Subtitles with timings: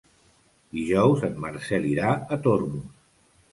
[0.77, 2.91] Dijous en Marcel irà a Tormos.